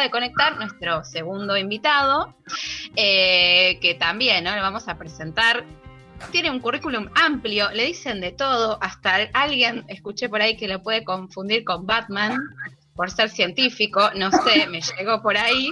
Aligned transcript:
de 0.00 0.10
conectar 0.10 0.56
nuestro 0.56 1.04
segundo 1.04 1.54
invitado, 1.54 2.34
eh, 2.96 3.78
que 3.82 3.94
también 3.94 4.44
¿no? 4.44 4.54
le 4.54 4.62
vamos 4.62 4.88
a 4.88 4.96
presentar. 4.96 5.64
Tiene 6.30 6.50
un 6.50 6.60
currículum 6.60 7.10
amplio, 7.14 7.70
le 7.72 7.84
dicen 7.84 8.22
de 8.22 8.32
todo, 8.32 8.78
hasta 8.80 9.28
alguien, 9.34 9.84
escuché 9.88 10.30
por 10.30 10.40
ahí 10.40 10.56
que 10.56 10.66
lo 10.66 10.82
puede 10.82 11.04
confundir 11.04 11.64
con 11.64 11.84
Batman 11.84 12.38
por 12.94 13.10
ser 13.10 13.30
científico, 13.30 14.10
no 14.14 14.30
sé, 14.30 14.66
me 14.68 14.80
llegó 14.80 15.22
por 15.22 15.36
ahí. 15.36 15.70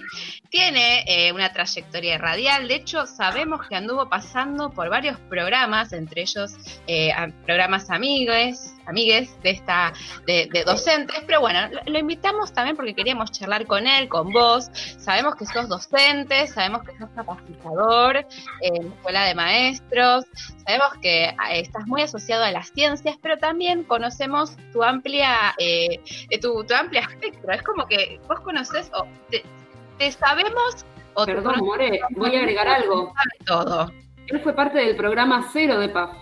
Tiene 0.49 1.05
eh, 1.07 1.33
una 1.33 1.53
trayectoria 1.53 2.19
radial, 2.19 2.67
de 2.67 2.75
hecho 2.75 3.07
sabemos 3.07 3.69
que 3.69 3.77
anduvo 3.77 4.09
pasando 4.09 4.71
por 4.71 4.89
varios 4.89 5.19
programas, 5.29 5.93
entre 5.93 6.23
ellos 6.23 6.53
eh, 6.87 7.13
programas 7.45 7.89
amigues, 7.91 8.75
amigues 8.87 9.41
de 9.43 9.51
esta 9.51 9.93
de, 10.27 10.49
docentes, 10.67 11.23
pero 11.27 11.41
bueno, 11.41 11.61
lo, 11.87 11.99
invitamos 11.99 12.53
también 12.53 12.77
porque 12.77 12.95
queríamos 12.95 13.31
charlar 13.31 13.67
con 13.67 13.87
él, 13.87 14.09
con 14.09 14.33
vos. 14.33 14.71
Sabemos 14.99 15.37
que 15.37 15.47
sos 15.47 15.69
docente, 15.69 16.47
sabemos 16.49 16.83
que 16.83 16.97
sos 16.99 17.09
capacitador 17.15 18.27
en 18.63 18.89
la 18.89 18.95
escuela 18.95 19.25
de 19.25 19.35
maestros, 19.35 20.25
sabemos 20.67 20.89
que 21.01 21.25
eh, 21.27 21.37
estás 21.53 21.87
muy 21.87 22.03
asociado 22.03 22.45
a 22.45 22.51
las 22.51 22.71
ciencias, 22.71 23.17
pero 23.23 23.39
también 23.39 23.85
conocemos 23.85 24.57
tu 24.73 24.83
amplia 24.83 25.55
eh, 25.59 26.01
tu, 26.41 26.65
tu 26.65 26.75
amplia 26.75 27.10
espectro. 27.11 27.53
Es 27.53 27.63
como 27.63 27.87
que 27.87 28.21
vos 28.29 28.41
conoces 28.41 28.91
o 28.95 29.07
te, 29.31 30.13
sabemos 30.13 30.85
o 31.15 31.27
Perdón, 31.27 31.57
More, 31.59 32.01
voy 32.11 32.35
a 32.37 32.39
agregar 32.39 32.69
algo. 32.69 33.13
Todo. 33.45 33.93
Él 34.29 34.41
fue 34.41 34.55
parte 34.55 34.79
del 34.79 34.97
programa 34.97 35.49
cero 35.53 35.79
de 35.79 35.89
PAF. 35.89 36.13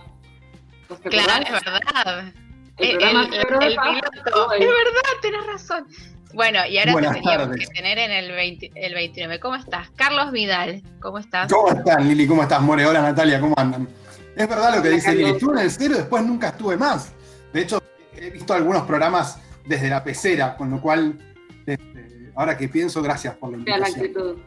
Claro, 1.03 1.45
es 1.45 1.51
verdad. 1.51 2.33
El, 2.77 2.97
piloto. 2.97 4.53
Es 4.53 4.67
verdad, 4.67 5.13
tenés 5.21 5.45
razón. 5.45 5.85
Bueno, 6.33 6.65
y 6.67 6.77
ahora 6.77 6.93
te 6.93 7.19
teníamos 7.19 7.57
que 7.57 7.65
tener 7.67 7.97
en 7.97 8.11
el, 8.11 8.31
20, 8.31 8.71
el 8.75 8.93
29. 8.93 9.39
¿Cómo 9.39 9.55
estás? 9.55 9.89
Carlos 9.95 10.31
Vidal, 10.31 10.83
¿cómo 10.99 11.17
estás? 11.17 11.51
¿Cómo 11.51 11.69
están, 11.69 12.07
Lili? 12.07 12.27
¿Cómo 12.27 12.43
estás, 12.43 12.61
More? 12.61 12.83
Cómo 12.83 12.93
estás 12.93 13.05
Lili? 13.05 13.17
cómo 13.17 13.23
estás 13.23 13.31
more 13.31 13.39
hola 13.39 13.41
Natalia, 13.41 13.41
¿cómo 13.41 13.55
andan? 13.57 13.89
Es 14.35 14.47
verdad 14.47 14.75
lo 14.75 14.83
que 14.83 14.89
dice 14.89 15.15
Lili. 15.15 15.31
Estuve 15.31 15.53
en 15.53 15.59
el 15.65 15.71
cero, 15.71 15.95
después 15.97 16.23
nunca 16.23 16.49
estuve 16.49 16.77
más. 16.77 17.13
De 17.51 17.61
hecho, 17.61 17.81
he 18.15 18.29
visto 18.29 18.53
algunos 18.53 18.83
programas 18.83 19.39
desde 19.69 19.87
la 19.87 20.03
pecera, 20.03 20.57
con 20.57 20.71
lo 20.71 20.81
cual, 20.81 21.17
este, 21.65 22.31
ahora 22.35 22.57
que 22.57 22.67
pienso, 22.67 23.03
gracias 23.03 23.35
por 23.35 23.51
la 23.51 23.57
invitación. 23.57 24.43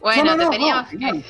Bueno, 0.00 0.36
te 0.36 0.46
teníamos 0.48 0.88
que 0.88 1.24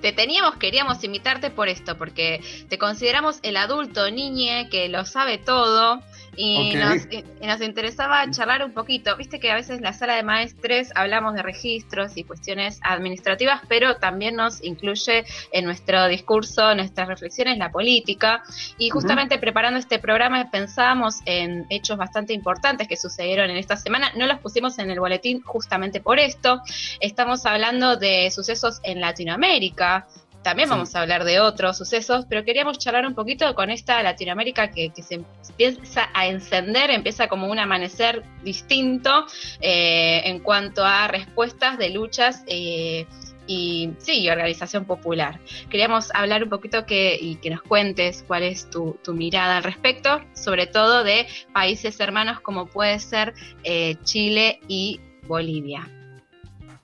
te 0.00 0.12
teníamos, 0.12 0.56
queríamos 0.56 1.02
invitarte 1.04 1.50
por 1.50 1.68
esto, 1.68 1.98
porque 1.98 2.40
te 2.68 2.78
consideramos 2.78 3.40
el 3.42 3.56
adulto 3.56 4.10
niñe 4.10 4.68
que 4.70 4.88
lo 4.88 5.04
sabe 5.04 5.38
todo 5.38 6.00
y, 6.40 6.76
nos, 6.76 7.60
interesaba 7.60 8.30
charlar 8.30 8.64
un 8.64 8.72
poquito. 8.72 9.16
Viste 9.16 9.40
que 9.40 9.50
a 9.50 9.56
veces 9.56 9.78
en 9.78 9.82
la 9.82 9.92
sala 9.92 10.14
de 10.14 10.22
maestres 10.22 10.92
hablamos 10.94 11.34
de 11.34 11.42
registros 11.42 12.16
y 12.16 12.22
cuestiones 12.22 12.78
administrativas, 12.84 13.60
pero 13.68 13.96
también 13.96 14.36
nos 14.36 14.62
incluye 14.62 15.24
en 15.50 15.64
nuestro 15.64 16.06
discurso, 16.06 16.70
en 16.70 16.76
nuestras 16.76 17.08
reflexiones, 17.08 17.58
la 17.58 17.72
política. 17.72 18.44
Y 18.78 18.90
justamente 18.90 19.38
preparando 19.38 19.80
este 19.80 19.98
programa 19.98 20.48
pensábamos 20.48 21.16
en 21.24 21.66
hechos 21.70 21.98
bastante 21.98 22.34
importantes 22.34 22.86
que 22.86 22.96
sucedieron 22.96 23.50
en 23.50 23.56
esta 23.56 23.76
semana. 23.76 24.12
No 24.16 24.26
los 24.26 24.38
pusimos 24.38 24.78
en 24.78 24.90
el 24.90 25.00
boletín 25.00 25.42
justamente 25.42 26.00
por 26.00 26.20
esto. 26.20 26.62
Estamos 27.00 27.46
hablando 27.46 27.96
de 27.96 28.30
sucesos 28.30 28.78
en 28.84 29.00
Latinoamérica, 29.00 30.06
también 30.42 30.68
vamos 30.68 30.94
a 30.94 31.02
hablar 31.02 31.24
de 31.24 31.40
otros 31.40 31.76
sucesos, 31.76 32.24
pero 32.28 32.44
queríamos 32.44 32.78
charlar 32.78 33.06
un 33.06 33.14
poquito 33.14 33.54
con 33.54 33.70
esta 33.70 34.02
Latinoamérica 34.02 34.70
que, 34.70 34.92
se 35.02 35.20
empieza 35.58 36.08
a 36.14 36.26
encender, 36.26 36.90
empieza 36.90 37.28
como 37.28 37.48
un 37.48 37.58
amanecer 37.58 38.22
distinto 38.44 39.26
eh, 39.60 40.22
en 40.24 40.40
cuanto 40.40 40.84
a 40.84 41.08
respuestas 41.08 41.78
de 41.78 41.90
luchas. 41.90 42.44
Eh, 42.46 43.06
y 43.50 43.94
sí, 43.98 44.28
organización 44.28 44.84
popular. 44.84 45.40
Queríamos 45.70 46.10
hablar 46.14 46.44
un 46.44 46.50
poquito 46.50 46.84
que, 46.84 47.18
y 47.18 47.36
que 47.36 47.48
nos 47.48 47.62
cuentes 47.62 48.22
cuál 48.28 48.42
es 48.42 48.68
tu, 48.68 48.98
mirada 49.08 49.56
al 49.56 49.64
respecto, 49.64 50.20
sobre 50.34 50.66
todo 50.66 51.02
de 51.02 51.26
países 51.54 51.98
hermanos 51.98 52.40
como 52.40 52.66
puede 52.66 53.00
ser 53.00 53.32
eh, 53.64 53.96
Chile 54.04 54.60
y 54.68 55.00
Bolivia. 55.26 55.88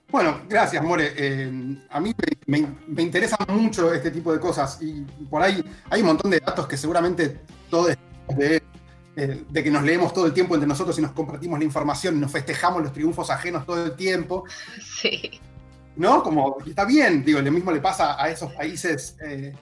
Bueno, 0.09 0.41
gracias, 0.49 0.83
More. 0.83 1.13
A 1.91 1.99
mí 1.99 2.15
me, 2.47 3.01
interesa 3.01 3.37
mucho 3.47 3.93
este 3.93 4.09
tipo 4.09 4.33
de 4.33 4.39
cosas 4.39 4.79
y 4.81 5.01
por 5.29 5.43
ahí 5.43 5.63
hay 5.91 6.01
un 6.01 6.07
montón 6.07 6.31
de 6.31 6.39
datos 6.39 6.67
que 6.67 6.77
seguramente 6.77 7.41
todos 7.69 7.95
de, 8.35 8.63
eh, 9.15 9.45
de 9.49 9.63
que 9.63 9.71
nos 9.71 9.83
leemos 9.83 10.13
todo 10.13 10.25
el 10.25 10.33
tiempo 10.33 10.55
entre 10.55 10.67
nosotros 10.67 10.97
y 10.97 11.01
nos 11.01 11.11
compartimos 11.11 11.59
la 11.59 11.65
información 11.65 12.17
y 12.17 12.19
nos 12.19 12.31
festejamos 12.31 12.83
los 12.83 12.93
triunfos 12.93 13.29
ajenos 13.29 13.65
todo 13.65 13.85
el 13.85 13.95
tiempo. 13.95 14.43
Sí. 14.81 15.39
¿No? 15.95 16.23
Como 16.23 16.57
está 16.65 16.85
bien, 16.85 17.23
digo, 17.23 17.41
lo 17.41 17.51
mismo 17.51 17.71
le 17.71 17.79
pasa 17.79 18.21
a 18.21 18.29
esos 18.29 18.51
países 18.53 19.15
eh, 19.25 19.53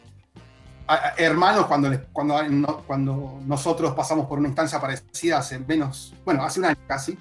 hermanos 1.18 1.68
cuando, 1.68 1.90
cuando, 2.12 2.84
cuando 2.88 3.40
nosotros 3.46 3.94
pasamos 3.94 4.28
por 4.28 4.40
una 4.40 4.48
instancia 4.48 4.80
parecida 4.82 5.38
hace 5.38 5.60
menos, 5.60 6.14
bueno, 6.26 6.44
hace 6.44 6.60
un 6.60 6.66
año 6.66 6.78
casi. 6.88 7.18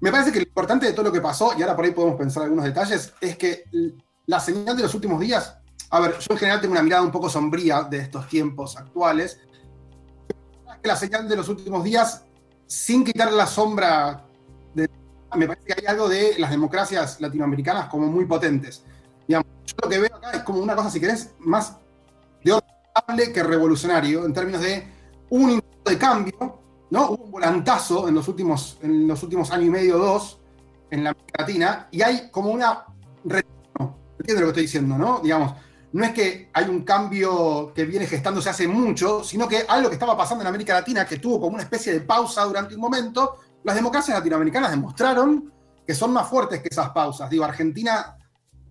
Me 0.00 0.10
parece 0.10 0.30
que 0.30 0.38
lo 0.38 0.44
importante 0.44 0.86
de 0.86 0.92
todo 0.92 1.04
lo 1.04 1.12
que 1.12 1.20
pasó, 1.20 1.54
y 1.58 1.62
ahora 1.62 1.74
por 1.74 1.84
ahí 1.84 1.90
podemos 1.90 2.16
pensar 2.16 2.42
algunos 2.42 2.64
detalles, 2.64 3.14
es 3.20 3.36
que 3.36 3.64
la 4.26 4.40
señal 4.40 4.76
de 4.76 4.82
los 4.82 4.94
últimos 4.94 5.20
días, 5.20 5.56
a 5.90 6.00
ver, 6.00 6.18
yo 6.18 6.26
en 6.30 6.38
general 6.38 6.60
tengo 6.60 6.72
una 6.72 6.82
mirada 6.82 7.02
un 7.02 7.10
poco 7.10 7.30
sombría 7.30 7.82
de 7.82 7.98
estos 7.98 8.28
tiempos 8.28 8.76
actuales, 8.76 9.40
la 10.86 10.96
señal 10.96 11.28
de 11.28 11.36
los 11.36 11.48
últimos 11.48 11.84
días, 11.84 12.24
sin 12.66 13.04
quitar 13.04 13.32
la 13.32 13.46
sombra, 13.46 14.24
de, 14.74 14.88
me 15.36 15.46
parece 15.46 15.66
que 15.66 15.74
hay 15.78 15.86
algo 15.86 16.08
de 16.08 16.38
las 16.38 16.50
democracias 16.50 17.20
latinoamericanas 17.20 17.88
como 17.88 18.06
muy 18.06 18.24
potentes. 18.24 18.82
Digamos, 19.26 19.46
yo 19.66 19.74
lo 19.82 19.88
que 19.88 19.98
veo 19.98 20.16
acá 20.16 20.30
es 20.32 20.42
como 20.42 20.60
una 20.60 20.76
cosa, 20.76 20.90
si 20.90 21.00
querés, 21.00 21.30
más 21.38 21.76
de 22.44 22.52
orden 22.52 23.32
que 23.32 23.42
revolucionario, 23.42 24.24
en 24.24 24.32
términos 24.32 24.60
de 24.60 24.86
un 25.30 25.50
intento 25.50 25.90
de 25.90 25.98
cambio, 25.98 26.60
¿no? 26.90 27.10
Un 27.10 27.30
volantazo 27.30 28.08
en 28.08 28.14
los 28.14 28.28
últimos, 28.28 28.78
en 28.82 29.08
los 29.08 29.22
últimos 29.22 29.50
años 29.50 29.66
y 29.66 29.70
medio, 29.70 29.98
dos, 29.98 30.38
en 30.90 31.04
la 31.04 31.10
América 31.10 31.40
Latina, 31.40 31.88
y 31.90 32.02
hay 32.02 32.30
como 32.30 32.50
una. 32.50 32.84
¿Entiendes 33.24 34.40
lo 34.40 34.46
que 34.46 34.50
estoy 34.50 34.62
diciendo, 34.62 34.96
no? 34.96 35.20
Digamos, 35.20 35.52
no 35.92 36.04
es 36.04 36.12
que 36.12 36.50
hay 36.52 36.68
un 36.68 36.82
cambio 36.82 37.72
que 37.74 37.84
viene 37.84 38.06
gestándose 38.06 38.50
hace 38.50 38.68
mucho, 38.68 39.24
sino 39.24 39.48
que 39.48 39.64
algo 39.68 39.88
que 39.88 39.94
estaba 39.94 40.16
pasando 40.16 40.42
en 40.42 40.48
América 40.48 40.74
Latina, 40.74 41.06
que 41.06 41.18
tuvo 41.18 41.40
como 41.40 41.54
una 41.54 41.62
especie 41.62 41.92
de 41.92 42.00
pausa 42.00 42.44
durante 42.44 42.74
un 42.74 42.80
momento, 42.80 43.38
las 43.64 43.74
democracias 43.74 44.18
latinoamericanas 44.18 44.70
demostraron 44.70 45.52
que 45.86 45.94
son 45.94 46.12
más 46.12 46.28
fuertes 46.28 46.60
que 46.60 46.68
esas 46.70 46.90
pausas. 46.90 47.30
Digo, 47.30 47.44
Argentina 47.44 48.16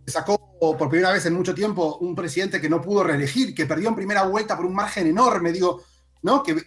sacó 0.06 0.38
por 0.60 0.90
primera 0.90 1.12
vez 1.12 1.26
en 1.26 1.34
mucho 1.34 1.56
tiempo 1.56 1.98
un 2.02 2.16
presidente 2.16 2.62
que 2.62 2.70
no 2.70 2.82
pudo 2.82 3.04
reelegir, 3.04 3.56
que 3.56 3.66
perdió 3.66 3.90
en 3.90 3.96
primera 3.96 4.24
vuelta 4.24 4.56
por 4.56 4.66
un 4.66 4.76
margen 4.76 5.08
enorme. 5.08 5.52
Digo, 5.52 5.82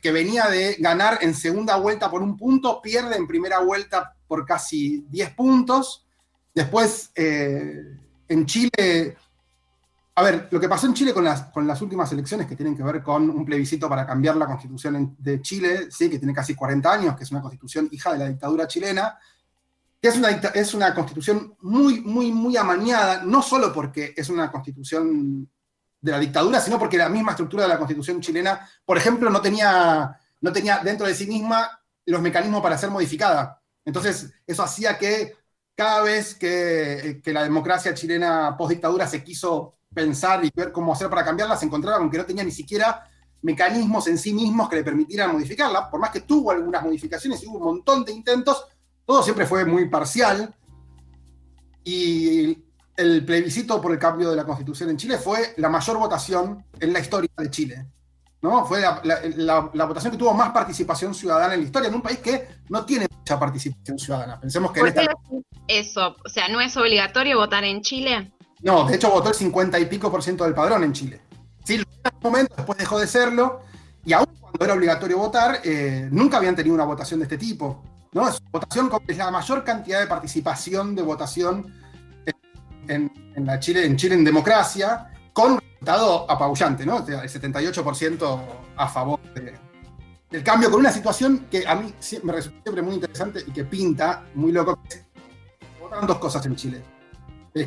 que, 0.00 0.12
venía 0.12 0.47
de 0.47 0.76
ganar 0.78 1.19
en 1.20 1.34
segunda 1.34 1.76
vuelta 1.76 2.10
por 2.10 2.22
un 2.22 2.37
punto, 2.37 2.81
pierde 2.81 3.16
en 3.16 3.26
primera 3.26 3.58
vuelta 3.58 4.14
por 4.26 4.44
casi 4.47 5.04
10 5.10 5.34
puntos. 5.34 6.06
Después, 6.54 7.10
eh, 7.14 7.97
en 8.28 8.47
Chile, 8.47 9.16
a 10.19 10.23
ver, 10.23 10.49
lo 10.51 10.59
que 10.59 10.69
pasó 10.69 10.89
en 10.89 10.95
Chile 10.95 11.15
con 11.15 11.23
las, 11.23 11.81
últimas 11.81 12.11
elecciones 12.11 12.49
que 12.49 12.56
tienen 12.56 12.77
que 12.77 12.83
ver 12.83 13.05
con 13.05 13.31
un 13.31 13.45
plebiscito 13.45 13.89
para 13.89 14.05
cambiar 14.05 14.34
la 14.34 14.47
constitución 14.47 15.15
de 15.17 15.41
Chile, 15.41 15.93
¿sí? 15.93 16.11
que 16.11 16.19
tiene 16.19 16.34
casi 16.34 16.56
40 16.56 16.93
años, 16.93 17.17
que 17.17 17.23
es 17.23 17.31
una 17.31 17.41
constitución 17.41 17.89
hija 17.93 18.12
de 18.15 18.19
la 18.19 18.29
dictadura 18.29 18.67
chilena, 18.67 19.17
que 20.03 20.09
es 20.09 20.75
una, 20.75 20.93
constitución 20.93 21.55
muy, 21.61 22.01
muy, 22.01 22.33
muy 22.33 22.56
amañada, 22.56 23.23
no 23.23 23.43
solo 23.43 23.73
porque 23.73 24.12
es 24.17 24.29
una 24.29 24.51
constitución 24.51 25.49
de 26.01 26.11
la 26.11 26.19
dictadura, 26.19 26.59
sino 26.59 26.81
porque 26.81 26.99
la 26.99 27.09
misma 27.09 27.31
estructura 27.31 27.62
de 27.62 27.69
la 27.69 27.79
constitución 27.79 28.21
chilena, 28.21 28.69
por 28.85 28.99
ejemplo, 28.99 29.31
no 29.31 29.41
tenía, 29.41 30.19
no 30.41 30.53
tenía 30.53 30.79
dentro 30.79 31.06
de 31.06 31.15
sí 31.15 31.29
misma 31.29 31.81
los 32.06 32.21
mecanismos 32.21 32.61
para 32.61 32.77
ser 32.77 32.91
modificada. 32.91 33.62
Entonces, 33.85 34.33
eso 34.49 34.65
hacía 34.65 34.99
que 34.99 35.37
cada 35.77 36.03
vez 36.03 36.35
que, 36.35 37.23
la 37.26 37.44
democracia 37.44 37.94
chilena 37.94 38.56
post-dictadura 38.59 39.06
se 39.06 39.23
quiso 39.23 39.77
pensar 39.93 40.44
y 40.44 40.50
ver 40.55 40.73
cómo 40.73 40.93
hacer 40.93 41.08
para 41.08 41.25
cambiarla, 41.25 41.56
se 41.56 41.67
encontraba 41.67 41.99
con 41.99 42.11
que 42.11 42.19
no 42.19 42.25
tenía 42.25 42.44
ni 42.44 42.50
siquiera 42.50 43.08
mecanismos 43.43 44.06
en 44.08 44.19
sí 44.19 44.32
mismos 44.32 44.69
que 44.69 44.76
le 44.76 44.85
permitieran 44.85 45.32
modificarla, 45.32 45.90
por 45.90 46.00
más 46.00 46.11
que 46.11 46.20
tuvo 46.20 46.50
algunas 46.50 46.82
modificaciones 46.82 47.43
y 47.43 47.46
hubo 47.46 47.58
un 47.58 47.64
montón 47.64 48.05
de 48.05 48.12
intentos, 48.12 48.67
todo 49.05 49.23
siempre 49.23 49.46
fue 49.46 49.64
muy 49.64 49.88
parcial. 49.88 50.55
Y 51.85 52.58
el 52.96 53.25
plebiscito 53.25 53.81
por 53.81 53.93
el 53.93 53.99
cambio 53.99 54.31
de 54.31 54.37
la 54.37 54.44
constitución 54.44 54.90
en 54.90 54.96
Chile 54.96 55.19
fue 55.19 55.55
la 55.56 55.69
mayor 55.69 55.99
votación 55.99 56.64
en 56.79 56.93
la 56.93 56.99
historia 56.99 57.31
de 57.37 57.50
Chile. 57.50 57.87
¿no? 58.43 58.67
Fue 58.67 58.81
la, 58.81 59.61
votación 59.87 60.12
que 60.12 60.19
tuvo 60.19 60.35
más 60.35 60.50
participación 60.50 61.14
ciudadana 61.14 61.55
en 61.55 61.61
la 61.61 61.67
historia, 61.67 61.88
en 61.88 61.94
un 61.94 62.02
país 62.02 62.19
que 62.19 62.49
no 62.69 62.85
tiene 62.85 63.06
mucha 63.11 63.38
participación 63.38 63.99
ciudadana. 63.99 64.38
Pensemos 64.38 64.73
que 64.73 64.82
Eso, 65.67 66.17
o 66.25 66.29
sea, 66.29 66.49
¿no 66.49 66.61
es 66.61 66.76
obligatorio 66.76 67.38
votar 67.38 67.64
en 67.64 67.81
Chile? 67.82 68.32
No, 68.62 68.87
de 68.87 68.96
hecho 68.96 69.10
votó 69.10 69.28
el 69.28 69.34
50 69.34 69.78
y 69.78 69.87
pico 69.87 70.10
por 70.10 70.22
ciento 70.22 70.44
del 70.44 70.55
padrón 70.55 70.84
en 70.84 70.93
Chile. 70.93 71.20
Sí, 71.64 71.75
en 71.75 71.84
un 72.05 72.20
momento, 72.22 72.55
después 72.56 72.78
dejó 72.78 72.99
de 72.99 73.06
serlo, 73.06 73.60
y 74.05 74.12
aún 74.12 74.26
cuando 74.40 74.64
era 74.64 74.75
obligatorio 74.75 75.19
votar, 75.19 75.60
eh, 75.64 76.08
nunca 76.10 76.38
habían 76.38 76.56
tenido 76.56 76.75
una 76.75 76.84
votación 76.84 77.20
de 77.20 77.25
este 77.25 77.38
tipo. 77.38 77.82
¿no? 78.12 78.28
Es 78.28 78.38
votación 78.50 78.90
es 79.06 79.16
la 79.19 79.31
mayor 79.31 79.64
cantidad 79.64 80.00
de 80.00 80.06
participación 80.06 80.94
de 80.94 81.02
votación 81.02 81.72
en, 82.88 83.10
la 83.37 83.60
Chile, 83.60 83.84
en 83.84 83.96
Chile 83.96 84.14
en 84.14 84.25
democracia, 84.25 85.12
con 85.32 85.58
resultado 85.58 86.31
apabullante, 86.31 86.87
¿no? 86.87 86.99
El 87.06 87.28
78% 87.28 88.40
a 88.76 88.88
favor 88.88 89.20
del 90.31 90.43
cambio, 90.43 90.70
con 90.70 90.81
una 90.81 90.90
situación 90.90 91.46
que 91.50 91.66
a 91.66 91.75
mí 91.75 91.93
me 92.22 92.32
resulta 92.32 92.62
siempre 92.62 92.82
muy 92.82 92.94
interesante 92.94 93.44
y 93.46 93.52
que 93.52 93.64
pinta 93.64 94.25
muy 94.34 94.52
loco. 94.52 94.78
Votaron 95.81 96.06
dos 96.06 96.19
cosas 96.19 96.44
en 96.46 96.56
Chile. 96.56 96.82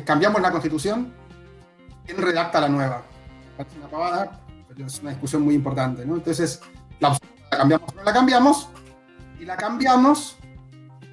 Cambiamos 0.00 0.40
la 0.40 0.50
constitución, 0.50 1.12
¿quién 2.06 2.18
redacta 2.18 2.60
la 2.60 2.68
nueva? 2.68 3.02
Es 3.58 3.66
una 3.76 3.88
pavada, 3.88 4.40
pero 4.68 4.86
es 4.86 5.00
una 5.00 5.10
discusión 5.10 5.42
muy 5.42 5.54
importante, 5.54 6.04
¿no? 6.06 6.14
Entonces, 6.14 6.60
la 6.98 7.16
la 7.50 7.58
cambiamos 7.58 7.92
o 7.92 7.96
no 7.96 8.02
la 8.02 8.12
cambiamos, 8.12 8.68
y 9.38 9.44
la 9.44 9.56
cambiamos, 9.56 10.36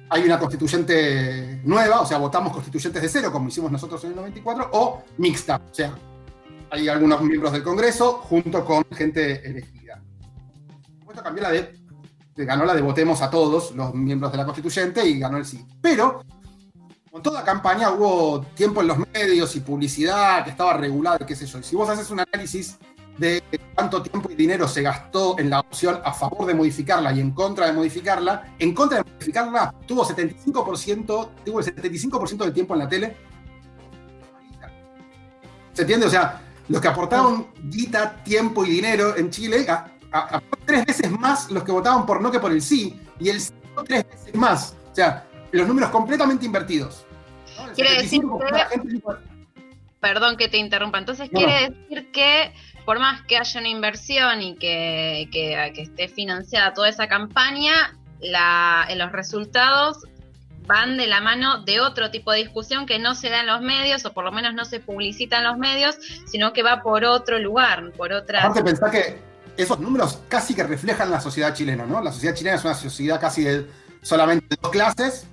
hay 0.08 0.24
una 0.24 0.38
constituyente 0.38 1.60
nueva, 1.64 2.00
o 2.00 2.06
sea, 2.06 2.18
votamos 2.18 2.52
constituyentes 2.52 3.02
de 3.02 3.08
cero, 3.08 3.30
como 3.30 3.48
hicimos 3.48 3.70
nosotros 3.70 4.02
en 4.04 4.10
el 4.10 4.16
94, 4.16 4.70
o 4.72 5.02
mixta, 5.18 5.60
o 5.70 5.74
sea, 5.74 5.94
hay 6.70 6.88
algunos 6.88 7.20
miembros 7.22 7.52
del 7.52 7.62
Congreso 7.62 8.14
junto 8.22 8.64
con 8.64 8.84
gente 8.92 9.46
elegida. 9.46 10.00
Esto 11.08 11.22
cambió 11.22 11.42
la 11.42 11.50
de, 11.50 11.74
ganó 12.36 12.64
la 12.64 12.74
de 12.74 12.82
votemos 12.82 13.20
a 13.20 13.28
todos 13.28 13.72
los 13.72 13.92
miembros 13.94 14.30
de 14.30 14.38
la 14.38 14.44
constituyente 14.44 15.06
y 15.06 15.18
ganó 15.18 15.36
el 15.36 15.44
sí. 15.44 15.66
Pero, 15.82 16.22
con 17.10 17.22
toda 17.22 17.44
campaña 17.44 17.90
hubo 17.90 18.40
tiempo 18.54 18.80
en 18.80 18.86
los 18.86 18.98
medios 19.12 19.56
y 19.56 19.60
publicidad 19.60 20.44
que 20.44 20.50
estaba 20.50 20.74
regulada, 20.74 21.18
qué 21.18 21.34
sé 21.34 21.46
yo. 21.46 21.58
Y 21.58 21.62
si 21.62 21.74
vos 21.74 21.88
haces 21.88 22.10
un 22.10 22.20
análisis 22.20 22.78
de 23.18 23.42
cuánto 23.74 24.00
tiempo 24.02 24.30
y 24.30 24.34
dinero 24.34 24.68
se 24.68 24.82
gastó 24.82 25.38
en 25.38 25.50
la 25.50 25.60
opción 25.60 26.00
a 26.04 26.12
favor 26.12 26.46
de 26.46 26.54
modificarla 26.54 27.12
y 27.12 27.20
en 27.20 27.32
contra 27.32 27.66
de 27.66 27.72
modificarla. 27.72 28.54
En 28.58 28.74
contra 28.74 28.98
de 28.98 29.10
modificarla 29.10 29.74
tuvo 29.86 30.04
75%, 30.04 31.28
tuvo 31.44 31.60
el 31.60 31.66
75% 31.66 32.36
del 32.36 32.52
tiempo 32.52 32.74
en 32.74 32.78
la 32.78 32.88
tele. 32.88 33.16
¿Se 35.72 35.82
entiende? 35.82 36.06
O 36.06 36.10
sea, 36.10 36.40
los 36.68 36.80
que 36.80 36.88
aportaron 36.88 37.48
guita, 37.64 38.22
tiempo 38.22 38.64
y 38.64 38.70
dinero 38.70 39.16
en 39.16 39.30
Chile, 39.30 39.66
a, 39.68 40.40
tres 40.64 40.86
veces 40.86 41.10
más 41.10 41.50
los 41.50 41.64
que 41.64 41.72
votaban 41.72 42.06
por 42.06 42.20
no 42.20 42.30
que 42.30 42.38
por 42.38 42.52
el 42.52 42.62
sí, 42.62 43.00
y 43.18 43.28
el 43.28 43.40
sí 43.40 43.52
tres 43.84 44.06
veces 44.08 44.34
más. 44.34 44.76
O 44.92 44.94
sea, 44.94 45.26
los 45.52 45.66
números 45.66 45.90
completamente 45.90 46.46
invertidos. 46.46 47.04
Quiere 47.74 48.02
decir 48.02 48.20
que... 48.20 49.30
Perdón 50.00 50.38
que 50.38 50.48
te 50.48 50.56
interrumpa. 50.56 50.98
Entonces 50.98 51.28
quiere 51.28 51.70
decir 51.70 52.10
que 52.10 52.54
por 52.84 52.98
más 52.98 53.22
que 53.22 53.36
haya 53.36 53.60
una 53.60 53.68
inversión 53.68 54.40
y 54.40 54.56
que, 54.56 55.28
esté 55.76 56.08
financiada 56.08 56.72
toda 56.72 56.88
esa 56.88 57.06
campaña, 57.06 57.96
la, 58.20 58.88
los 58.96 59.12
resultados 59.12 59.98
van 60.66 60.96
de 60.96 61.06
la 61.06 61.20
mano 61.20 61.62
de 61.64 61.80
otro 61.80 62.10
tipo 62.10 62.32
de 62.32 62.38
discusión 62.38 62.86
que 62.86 62.98
no 62.98 63.14
se 63.14 63.28
da 63.28 63.40
en 63.40 63.46
los 63.46 63.60
medios, 63.60 64.04
o 64.04 64.12
por 64.12 64.24
lo 64.24 64.32
menos 64.32 64.54
no 64.54 64.64
se 64.64 64.80
publicita 64.80 65.38
en 65.38 65.44
los 65.44 65.58
medios, 65.58 65.96
sino 66.26 66.52
que 66.52 66.62
va 66.62 66.82
por 66.82 67.04
otro 67.04 67.38
lugar, 67.38 67.92
por 67.96 68.12
otra... 68.12 68.40
Aparte 68.40 68.62
pensar 68.62 68.90
que 68.90 69.18
esos 69.56 69.80
números 69.80 70.20
casi 70.28 70.54
que 70.54 70.62
reflejan 70.62 71.10
la 71.10 71.20
sociedad 71.20 71.54
chilena, 71.54 71.86
¿no? 71.86 72.02
La 72.02 72.12
sociedad 72.12 72.34
chilena 72.34 72.56
es 72.56 72.64
una 72.64 72.74
sociedad 72.74 73.20
casi 73.20 73.44
de 73.44 73.66
solamente 74.00 74.56
dos 74.60 74.70
clases, 74.70 75.26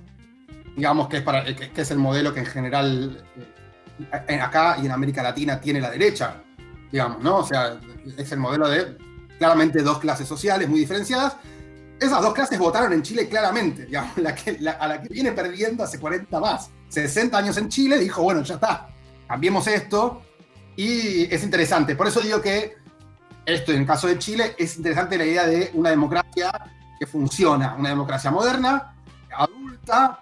digamos 0.78 1.08
que 1.08 1.18
es, 1.18 1.22
para, 1.22 1.44
que 1.44 1.70
es 1.74 1.90
el 1.90 1.98
modelo 1.98 2.32
que 2.32 2.40
en 2.40 2.46
general 2.46 3.24
eh, 4.28 4.40
acá 4.40 4.78
y 4.80 4.86
en 4.86 4.92
América 4.92 5.22
Latina 5.22 5.60
tiene 5.60 5.80
la 5.80 5.90
derecha 5.90 6.42
digamos, 6.90 7.22
¿no? 7.22 7.38
O 7.38 7.46
sea, 7.46 7.78
es 8.16 8.32
el 8.32 8.38
modelo 8.38 8.68
de 8.68 8.96
claramente 9.38 9.82
dos 9.82 9.98
clases 9.98 10.26
sociales 10.26 10.68
muy 10.68 10.80
diferenciadas. 10.80 11.36
Esas 12.00 12.22
dos 12.22 12.32
clases 12.32 12.58
votaron 12.58 12.92
en 12.92 13.02
Chile 13.02 13.28
claramente, 13.28 13.86
digamos, 13.86 14.16
la 14.18 14.34
que, 14.34 14.58
a 14.68 14.88
la 14.88 15.02
que 15.02 15.08
viene 15.08 15.32
perdiendo 15.32 15.84
hace 15.84 15.98
40 15.98 16.40
más, 16.40 16.70
60 16.88 17.36
años 17.36 17.56
en 17.56 17.68
Chile, 17.68 17.98
dijo, 17.98 18.22
bueno, 18.22 18.42
ya 18.42 18.54
está, 18.54 18.88
cambiemos 19.26 19.66
esto. 19.66 20.22
Y 20.76 21.32
es 21.34 21.42
interesante, 21.42 21.96
por 21.96 22.06
eso 22.06 22.20
digo 22.20 22.40
que 22.40 22.76
esto 23.44 23.72
en 23.72 23.80
el 23.80 23.86
caso 23.86 24.06
de 24.06 24.18
Chile 24.18 24.54
es 24.56 24.76
interesante 24.76 25.18
la 25.18 25.24
idea 25.24 25.46
de 25.46 25.70
una 25.74 25.90
democracia 25.90 26.52
que 27.00 27.06
funciona, 27.06 27.74
una 27.74 27.88
democracia 27.88 28.30
moderna, 28.30 28.94
adulta, 29.36 30.20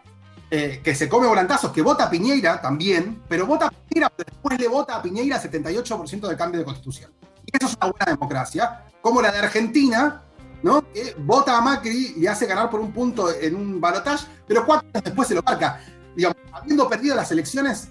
eh, 0.50 0.80
que 0.82 0.94
se 0.94 1.08
come 1.08 1.26
volantazos, 1.26 1.72
que 1.72 1.82
vota 1.82 2.04
a 2.04 2.10
Piñeira 2.10 2.60
también, 2.60 3.22
pero 3.28 3.46
vota 3.46 3.66
a 3.66 3.70
Piñeira, 3.70 4.12
después 4.16 4.58
le 4.60 4.68
vota 4.68 4.96
a 4.96 5.02
Piñeira 5.02 5.42
78% 5.42 6.28
del 6.28 6.36
cambio 6.36 6.60
de 6.60 6.64
constitución. 6.64 7.12
Y 7.44 7.56
eso 7.56 7.66
es 7.66 7.76
una 7.80 7.90
buena 7.90 8.12
democracia, 8.12 8.84
como 9.00 9.20
la 9.20 9.32
de 9.32 9.38
Argentina, 9.38 10.22
¿no? 10.62 10.82
que 10.92 11.16
vota 11.18 11.56
a 11.56 11.60
Macri 11.60 12.14
y 12.16 12.26
hace 12.26 12.46
ganar 12.46 12.70
por 12.70 12.80
un 12.80 12.92
punto 12.92 13.32
en 13.34 13.56
un 13.56 13.80
balotaje, 13.80 14.26
pero 14.46 14.64
cuatro 14.64 14.88
años 14.92 15.04
después 15.04 15.26
se 15.26 15.34
lo 15.34 15.42
marca. 15.42 15.80
Digamos, 16.14 16.36
habiendo 16.52 16.88
perdido 16.88 17.16
las 17.16 17.30
elecciones 17.32 17.88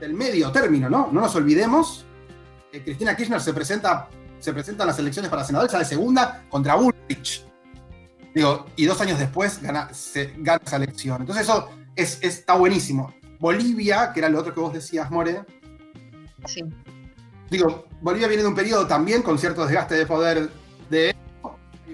del 0.00 0.14
medio 0.14 0.50
término, 0.50 0.90
¿no? 0.90 1.08
No 1.12 1.20
nos 1.20 1.34
olvidemos 1.36 2.04
que 2.72 2.82
Cristina 2.82 3.16
Kirchner 3.16 3.40
se 3.40 3.54
presenta, 3.54 4.08
se 4.40 4.52
presenta 4.52 4.82
en 4.82 4.88
las 4.88 4.98
elecciones 4.98 5.30
para 5.30 5.44
senador, 5.44 5.70
ya 5.70 5.78
de 5.78 5.84
segunda 5.84 6.44
contra 6.48 6.74
Bullrich. 6.74 7.46
Digo, 8.34 8.66
y 8.76 8.86
dos 8.86 9.00
años 9.00 9.18
después 9.18 9.62
gana, 9.62 9.92
se, 9.92 10.34
gana 10.38 10.60
esa 10.64 10.76
elección. 10.76 11.20
Entonces 11.20 11.44
eso 11.44 11.70
es, 11.96 12.18
está 12.22 12.54
buenísimo. 12.54 13.14
Bolivia, 13.38 14.12
que 14.12 14.20
era 14.20 14.28
lo 14.28 14.38
otro 14.38 14.54
que 14.54 14.60
vos 14.60 14.72
decías, 14.72 15.10
More. 15.10 15.44
Sí. 16.46 16.62
Digo, 17.50 17.86
Bolivia 18.00 18.28
viene 18.28 18.42
de 18.42 18.48
un 18.48 18.54
periodo 18.54 18.86
también 18.86 19.22
con 19.22 19.38
cierto 19.38 19.64
desgaste 19.66 19.94
de 19.94 20.06
poder 20.06 20.48
de 20.88 21.14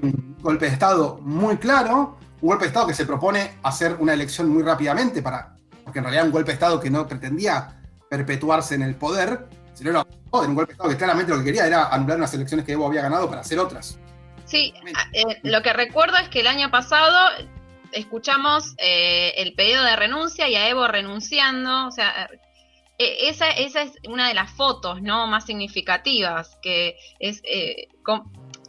un 0.02 0.36
golpe 0.40 0.66
de 0.66 0.72
Estado 0.72 1.18
muy 1.22 1.56
claro, 1.56 2.18
un 2.40 2.48
golpe 2.48 2.64
de 2.64 2.68
Estado 2.68 2.86
que 2.86 2.94
se 2.94 3.06
propone 3.06 3.54
hacer 3.62 3.96
una 3.98 4.14
elección 4.14 4.48
muy 4.48 4.62
rápidamente 4.62 5.22
para, 5.22 5.56
porque 5.84 5.98
en 5.98 6.04
realidad 6.04 6.26
un 6.26 6.32
golpe 6.32 6.52
de 6.52 6.54
Estado 6.54 6.78
que 6.78 6.90
no 6.90 7.06
pretendía 7.08 7.80
perpetuarse 8.08 8.74
en 8.74 8.82
el 8.82 8.94
poder, 8.94 9.48
sino 9.74 9.90
era 9.90 10.06
un 10.32 10.54
golpe 10.54 10.70
de 10.70 10.74
Estado 10.74 10.90
que 10.90 10.96
claramente 10.96 11.32
lo 11.32 11.38
que 11.38 11.44
quería 11.44 11.66
era 11.66 11.88
anular 11.88 12.18
unas 12.18 12.34
elecciones 12.34 12.64
que 12.64 12.72
Evo 12.72 12.86
había 12.86 13.02
ganado 13.02 13.28
para 13.28 13.40
hacer 13.40 13.58
otras. 13.58 13.98
Sí, 14.44 14.72
eh, 15.12 15.40
lo 15.42 15.60
que 15.62 15.72
recuerdo 15.72 16.16
es 16.16 16.28
que 16.28 16.40
el 16.40 16.46
año 16.46 16.70
pasado 16.70 17.12
escuchamos 17.92 18.74
eh, 18.78 19.34
el 19.36 19.54
pedido 19.54 19.82
de 19.84 19.96
renuncia 19.96 20.48
y 20.48 20.54
a 20.54 20.68
Evo 20.68 20.86
renunciando, 20.86 21.86
o 21.86 21.90
sea, 21.90 22.28
e, 22.98 23.28
esa, 23.28 23.50
esa 23.50 23.82
es 23.82 23.92
una 24.08 24.28
de 24.28 24.34
las 24.34 24.50
fotos 24.50 25.02
no 25.02 25.26
más 25.26 25.46
significativas, 25.46 26.58
que 26.62 26.96
es, 27.18 27.40
eh, 27.44 27.88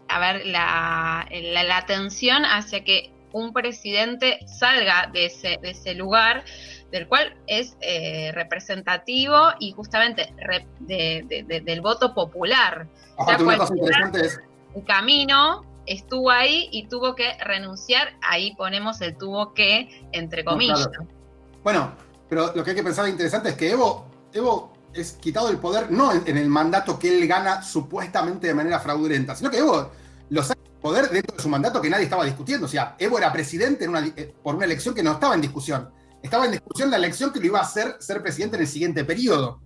a 0.07 0.19
ver, 0.19 0.45
la, 0.45 1.27
la, 1.31 1.77
atención 1.77 2.43
hacia 2.45 2.83
que 2.83 3.11
un 3.31 3.53
presidente 3.53 4.39
salga 4.47 5.09
de 5.11 5.25
ese, 5.25 5.59
de 5.61 5.71
ese 5.71 5.93
lugar 5.93 6.43
del 6.91 7.07
cual 7.07 7.35
es 7.45 7.77
eh, 7.81 8.31
representativo 8.33 9.35
y 9.59 9.71
justamente 9.71 10.33
del 10.79 11.81
voto 11.81 12.15
popular. 12.15 12.87
o 13.17 13.25
sea, 13.25 13.37
una 13.37 13.57
cosa 13.57 13.75
interesante 13.75 14.25
es... 14.25 14.39
Un 14.71 14.83
camino 14.83 15.68
estuvo 15.89 16.29
ahí 16.29 16.69
y 16.71 16.87
tuvo 16.87 17.15
que 17.15 17.33
renunciar, 17.43 18.15
ahí 18.21 18.55
ponemos 18.55 19.01
el 19.01 19.17
tuvo 19.17 19.53
que, 19.53 20.07
entre 20.11 20.45
comillas. 20.45 20.87
Bueno, 21.63 21.93
pero 22.29 22.53
lo 22.55 22.63
que 22.63 22.69
hay 22.71 22.75
que 22.75 22.83
pensar 22.83 23.09
interesante 23.09 23.49
es 23.49 23.55
que 23.55 23.71
Evo, 23.71 24.05
Evo 24.31 24.71
es 24.93 25.13
quitado 25.13 25.49
el 25.49 25.57
poder 25.57 25.91
no 25.91 26.11
en, 26.13 26.37
el 26.37 26.47
mandato 26.47 26.97
que 26.99 27.09
él 27.09 27.27
gana 27.27 27.63
supuestamente 27.63 28.47
de 28.47 28.53
manera 28.53 28.79
fraudulenta, 28.79 29.35
sino 29.35 29.49
que 29.49 29.57
Evo 29.57 29.91
lo 30.29 30.43
saca 30.43 30.61
del 30.61 30.79
poder 30.79 31.09
dentro 31.09 31.35
de 31.35 31.41
su 31.41 31.49
mandato 31.49 31.81
que 31.81 31.89
nadie 31.89 32.03
estaba 32.03 32.23
discutiendo. 32.23 32.67
O 32.67 32.69
sea, 32.69 32.95
Evo 32.99 33.17
era 33.17 33.33
presidente 33.33 33.87
eh, 34.15 34.35
por 34.43 34.55
una 34.55 34.65
elección 34.65 34.93
que 34.93 35.01
no 35.01 35.13
estaba 35.13 35.33
en 35.33 35.41
discusión. 35.41 35.89
Estaba 36.21 36.45
en 36.45 36.51
discusión 36.51 36.91
la 36.91 36.97
elección 36.97 37.33
que 37.33 37.39
lo 37.39 37.47
iba 37.47 37.59
a 37.59 37.63
hacer 37.63 37.95
ser 37.99 38.21
presidente 38.21 38.57
en 38.57 38.61
el 38.61 38.67
siguiente 38.67 39.03
periodo. 39.05 39.61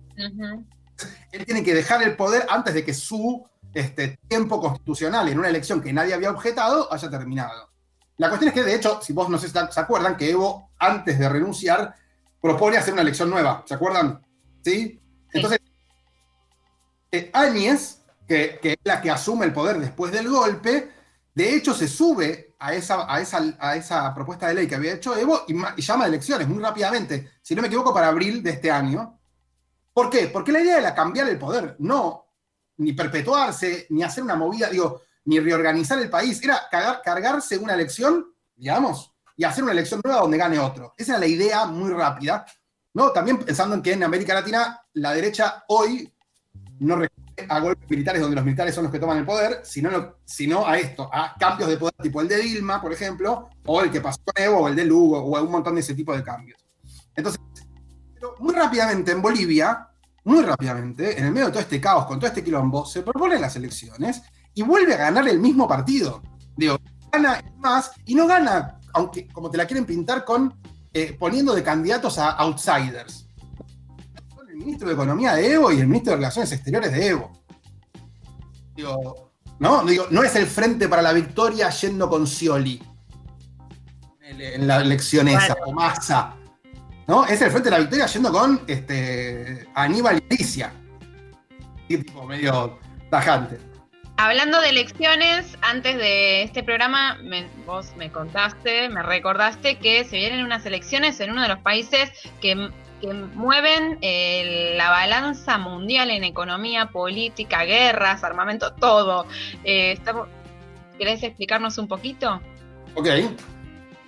Él 1.32 1.44
tiene 1.44 1.62
que 1.62 1.74
dejar 1.74 2.02
el 2.02 2.16
poder 2.16 2.46
antes 2.48 2.72
de 2.72 2.84
que 2.84 2.94
su 2.94 3.44
este 3.74 4.18
tiempo 4.28 4.60
constitucional 4.60 5.28
en 5.28 5.38
una 5.38 5.48
elección 5.48 5.82
que 5.82 5.92
nadie 5.92 6.14
había 6.14 6.30
objetado 6.30 6.92
haya 6.92 7.10
terminado. 7.10 7.70
La 8.16 8.28
cuestión 8.28 8.48
es 8.48 8.54
que, 8.54 8.62
de 8.62 8.74
hecho, 8.76 9.00
si 9.02 9.12
vos 9.12 9.28
no 9.28 9.38
se, 9.38 9.48
se 9.48 9.80
acuerdan, 9.80 10.16
que 10.16 10.30
Evo, 10.30 10.70
antes 10.78 11.18
de 11.18 11.28
renunciar, 11.28 11.94
propone 12.40 12.76
hacer 12.76 12.92
una 12.92 13.02
elección 13.02 13.28
nueva. 13.28 13.64
¿Se 13.66 13.74
acuerdan? 13.74 14.24
¿Sí? 14.62 15.00
Entonces, 15.32 15.58
eh, 17.10 17.30
Áñez, 17.32 18.02
que, 18.28 18.60
es 18.62 18.76
la 18.84 19.00
que 19.00 19.10
asume 19.10 19.46
el 19.46 19.52
poder 19.52 19.78
después 19.80 20.12
del 20.12 20.28
golpe, 20.28 20.92
de 21.34 21.54
hecho 21.56 21.74
se 21.74 21.88
sube 21.88 22.54
a 22.60 22.72
esa, 22.72 23.12
a 23.12 23.20
esa, 23.20 23.42
a 23.58 23.76
esa 23.76 24.14
propuesta 24.14 24.46
de 24.46 24.54
ley 24.54 24.68
que 24.68 24.76
había 24.76 24.94
hecho 24.94 25.16
Evo 25.16 25.42
y, 25.48 25.54
y 25.54 25.82
llama 25.82 26.04
a 26.04 26.08
elecciones 26.08 26.46
muy 26.46 26.62
rápidamente, 26.62 27.32
si 27.42 27.54
no 27.54 27.62
me 27.62 27.68
equivoco, 27.68 27.92
para 27.92 28.08
abril 28.08 28.42
de 28.42 28.50
este 28.50 28.70
año. 28.70 29.18
¿Por 29.92 30.08
qué? 30.08 30.28
Porque 30.28 30.52
la 30.52 30.60
idea 30.60 30.78
era 30.78 30.94
cambiar 30.94 31.28
el 31.28 31.38
poder, 31.38 31.76
no 31.80 32.23
ni 32.78 32.92
perpetuarse, 32.92 33.86
ni 33.90 34.02
hacer 34.02 34.24
una 34.24 34.36
movida, 34.36 34.68
digo, 34.68 35.02
ni 35.24 35.40
reorganizar 35.40 35.98
el 35.98 36.10
país, 36.10 36.42
era 36.42 36.62
cargarse 37.02 37.56
una 37.58 37.74
elección, 37.74 38.26
digamos, 38.54 39.12
y 39.36 39.44
hacer 39.44 39.64
una 39.64 39.72
elección 39.72 40.00
nueva 40.04 40.20
donde 40.20 40.38
gane 40.38 40.58
otro. 40.58 40.94
Esa 40.96 41.12
era 41.12 41.20
la 41.20 41.26
idea 41.26 41.66
muy 41.66 41.90
rápida, 41.90 42.44
¿no? 42.92 43.10
También 43.10 43.38
pensando 43.38 43.74
en 43.74 43.82
que 43.82 43.92
en 43.92 44.04
América 44.04 44.34
Latina 44.34 44.80
la 44.94 45.12
derecha 45.12 45.64
hoy 45.68 46.12
no 46.80 46.96
reconoce 46.96 47.46
a 47.48 47.58
golpes 47.58 47.90
militares 47.90 48.20
donde 48.20 48.36
los 48.36 48.44
militares 48.44 48.74
son 48.74 48.84
los 48.84 48.92
que 48.92 48.98
toman 48.98 49.18
el 49.18 49.24
poder, 49.24 49.60
sino, 49.64 50.16
sino 50.24 50.66
a 50.66 50.78
esto, 50.78 51.10
a 51.12 51.34
cambios 51.38 51.68
de 51.68 51.76
poder 51.76 51.94
tipo 52.00 52.20
el 52.20 52.28
de 52.28 52.36
Dilma, 52.36 52.80
por 52.80 52.92
ejemplo, 52.92 53.48
o 53.66 53.80
el 53.80 53.90
que 53.90 54.00
pasó 54.00 54.20
con 54.24 54.40
Evo, 54.42 54.58
o 54.58 54.68
el 54.68 54.76
de 54.76 54.84
Lugo, 54.84 55.18
o 55.18 55.42
un 55.42 55.50
montón 55.50 55.74
de 55.74 55.80
ese 55.80 55.94
tipo 55.94 56.14
de 56.14 56.22
cambios. 56.22 56.64
Entonces, 57.16 57.40
muy 58.38 58.54
rápidamente 58.54 59.12
en 59.12 59.20
Bolivia, 59.20 59.88
muy 60.24 60.42
rápidamente, 60.42 61.18
en 61.18 61.26
el 61.26 61.32
medio 61.32 61.46
de 61.46 61.52
todo 61.52 61.62
este 61.62 61.80
caos, 61.80 62.06
con 62.06 62.18
todo 62.18 62.28
este 62.28 62.42
quilombo, 62.42 62.84
se 62.86 63.02
proponen 63.02 63.40
las 63.40 63.56
elecciones 63.56 64.22
y 64.54 64.62
vuelve 64.62 64.94
a 64.94 64.98
ganar 64.98 65.28
el 65.28 65.38
mismo 65.38 65.68
partido. 65.68 66.22
Digo, 66.56 66.78
gana 67.12 67.42
más 67.58 67.92
y 68.04 68.14
no 68.14 68.26
gana, 68.26 68.78
aunque 68.94 69.28
como 69.28 69.50
te 69.50 69.58
la 69.58 69.66
quieren 69.66 69.84
pintar, 69.84 70.24
con 70.24 70.54
eh, 70.92 71.16
poniendo 71.18 71.54
de 71.54 71.62
candidatos 71.62 72.18
a 72.18 72.30
outsiders. 72.30 73.28
El 74.48 74.56
ministro 74.58 74.88
de 74.88 74.94
Economía 74.94 75.34
de 75.34 75.52
Evo 75.52 75.72
y 75.72 75.80
el 75.80 75.88
ministro 75.88 76.12
de 76.12 76.16
Relaciones 76.18 76.52
Exteriores 76.52 76.92
de 76.92 77.08
Evo. 77.08 77.32
Digo, 78.76 79.32
¿no? 79.58 79.84
Digo, 79.84 80.06
no 80.10 80.22
es 80.22 80.36
el 80.36 80.46
frente 80.46 80.88
para 80.88 81.02
la 81.02 81.12
victoria 81.12 81.68
yendo 81.70 82.08
con 82.08 82.26
Scioli 82.26 82.80
en 84.38 84.66
la 84.66 84.80
elección 84.80 85.28
esa, 85.28 85.56
o 85.66 85.72
Massa. 85.72 86.34
¿No? 87.06 87.24
Es 87.26 87.40
el 87.42 87.50
frente 87.50 87.70
de 87.70 87.76
la 87.76 87.80
victoria 87.80 88.06
yendo 88.06 88.32
con 88.32 88.62
este, 88.66 89.66
Aníbal 89.74 90.22
y 90.28 90.34
Alicia. 90.34 90.72
Tipo 91.88 92.24
medio 92.24 92.78
tajante. 93.10 93.58
Hablando 94.16 94.60
de 94.60 94.68
elecciones, 94.68 95.58
antes 95.60 95.96
de 95.96 96.44
este 96.44 96.62
programa, 96.62 97.18
vos 97.66 97.94
me 97.96 98.12
contaste, 98.12 98.88
me 98.88 99.02
recordaste 99.02 99.76
que 99.78 100.04
se 100.04 100.16
vienen 100.16 100.44
unas 100.44 100.64
elecciones 100.66 101.18
en 101.18 101.32
uno 101.32 101.42
de 101.42 101.48
los 101.48 101.58
países 101.58 102.10
que, 102.40 102.70
mueven 103.34 103.98
eh, 104.00 104.72
la 104.78 104.88
balanza 104.88 105.58
mundial 105.58 106.10
en 106.10 106.24
economía, 106.24 106.86
política, 106.86 107.64
guerras, 107.64 108.24
armamento, 108.24 108.72
todo. 108.72 109.26
Eh, 109.62 109.98
¿Querés 110.96 111.22
explicarnos 111.22 111.76
un 111.76 111.86
poquito? 111.86 112.40
Ok. 112.94 113.08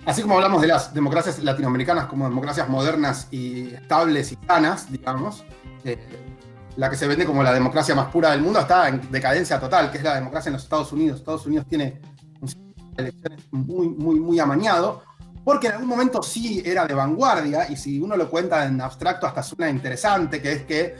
Así 0.05 0.21
como 0.21 0.35
hablamos 0.35 0.61
de 0.61 0.67
las 0.67 0.93
democracias 0.93 1.39
latinoamericanas 1.39 2.05
como 2.05 2.27
democracias 2.29 2.69
modernas 2.69 3.27
y 3.29 3.73
estables 3.73 4.31
y 4.31 4.37
sanas, 4.47 4.91
digamos, 4.91 5.43
eh, 5.83 5.97
la 6.77 6.89
que 6.89 6.95
se 6.95 7.07
vende 7.07 7.25
como 7.25 7.43
la 7.43 7.53
democracia 7.53 7.95
más 7.95 8.07
pura 8.07 8.31
del 8.31 8.41
mundo 8.41 8.59
está 8.59 8.87
en 8.87 9.11
decadencia 9.11 9.59
total, 9.59 9.91
que 9.91 9.97
es 9.97 10.03
la 10.03 10.15
democracia 10.15 10.49
en 10.49 10.53
los 10.53 10.63
Estados 10.63 10.91
Unidos. 10.93 11.19
Estados 11.19 11.45
Unidos 11.45 11.65
tiene 11.67 11.99
un 12.39 12.47
sistema 12.47 12.93
de 12.95 13.03
elecciones 13.03 13.41
muy, 13.51 13.89
muy, 13.89 14.19
muy 14.19 14.39
amañado, 14.39 15.03
porque 15.43 15.67
en 15.67 15.73
algún 15.73 15.89
momento 15.89 16.21
sí 16.21 16.61
era 16.65 16.85
de 16.85 16.93
vanguardia, 16.93 17.69
y 17.69 17.75
si 17.75 17.99
uno 17.99 18.15
lo 18.15 18.29
cuenta 18.29 18.65
en 18.65 18.79
abstracto 18.79 19.25
hasta 19.27 19.43
suena 19.43 19.69
interesante, 19.69 20.41
que 20.41 20.51
es 20.51 20.63
que 20.63 20.95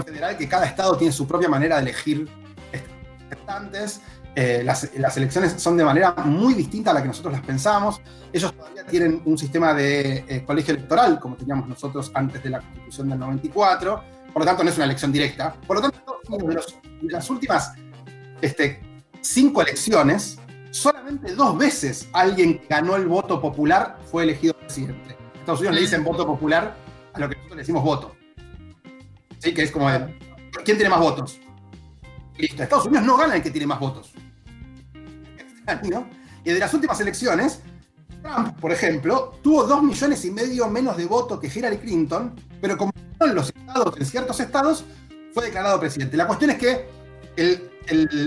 federal 0.00 0.38
que 0.38 0.48
cada 0.48 0.64
estado 0.64 0.96
tiene 0.96 1.12
su 1.12 1.26
propia 1.26 1.50
manera 1.50 1.76
de 1.76 1.82
elegir 1.82 2.26
representantes, 2.72 4.00
eh, 4.34 4.62
las, 4.64 5.16
elecciones 5.16 5.52
son 5.58 5.76
de 5.76 5.84
manera 5.84 6.14
muy 6.24 6.54
distinta 6.54 6.90
a 6.90 6.94
la 6.94 7.02
que 7.02 7.08
nosotros 7.08 7.32
las 7.34 7.42
pensamos. 7.42 8.00
Ellos 8.32 8.54
todavía 8.54 8.84
tienen 8.86 9.20
un 9.26 9.36
sistema 9.36 9.74
de 9.74 10.24
eh, 10.26 10.44
colegio 10.46 10.74
electoral, 10.74 11.20
como 11.20 11.36
teníamos 11.36 11.68
nosotros 11.68 12.10
antes 12.14 12.42
de 12.42 12.50
la 12.50 12.60
constitución 12.60 13.10
del 13.10 13.18
94. 13.18 14.02
Por 14.32 14.42
lo 14.42 14.46
tanto, 14.46 14.64
no 14.64 14.70
es 14.70 14.76
una 14.76 14.86
elección 14.86 15.12
directa. 15.12 15.54
Por 15.66 15.76
lo 15.76 15.82
tanto, 15.82 16.20
de, 16.28 16.60
las 17.10 17.28
últimas 17.28 17.72
este, 18.40 18.80
cinco 19.20 19.60
elecciones, 19.60 20.38
solamente 20.70 21.34
dos 21.34 21.58
veces 21.58 22.08
alguien 22.14 22.58
que 22.58 22.66
ganó 22.68 22.96
el 22.96 23.06
voto 23.06 23.40
popular 23.40 23.98
fue 24.10 24.22
elegido 24.22 24.54
presidente. 24.54 25.16
Estados 25.34 25.60
Unidos 25.60 25.74
le 25.74 25.80
dicen 25.82 26.04
voto 26.04 26.26
popular 26.26 26.74
a 27.12 27.20
lo 27.20 27.28
que 27.28 27.34
nosotros 27.34 27.56
le 27.56 27.62
decimos 27.62 27.84
voto. 27.84 28.16
¿Sí? 29.38 29.52
Que 29.52 29.62
es 29.62 29.70
como, 29.70 29.88
¿quién 30.64 30.78
tiene 30.78 30.88
más 30.88 31.00
votos? 31.00 31.38
Listo, 32.38 32.62
Estados 32.62 32.86
Unidos 32.86 33.04
no 33.04 33.16
gana 33.16 33.36
el 33.36 33.42
que 33.42 33.50
tiene 33.50 33.66
más 33.66 33.78
votos. 33.78 34.11
Y 36.44 36.50
de 36.50 36.58
las 36.58 36.74
últimas 36.74 37.00
elecciones, 37.00 37.60
Trump, 38.22 38.58
por 38.58 38.72
ejemplo, 38.72 39.38
tuvo 39.42 39.64
dos 39.64 39.82
millones 39.82 40.24
y 40.24 40.30
medio 40.30 40.68
menos 40.68 40.96
de 40.96 41.06
votos 41.06 41.38
que 41.38 41.46
Hillary 41.46 41.78
Clinton, 41.78 42.34
pero 42.60 42.76
como 42.76 42.92
en 43.20 43.34
los 43.34 43.52
estados, 43.54 43.96
en 43.96 44.06
ciertos 44.06 44.40
estados, 44.40 44.84
fue 45.32 45.44
declarado 45.44 45.78
presidente. 45.78 46.16
La 46.16 46.26
cuestión 46.26 46.50
es 46.50 46.58
que 46.58 46.88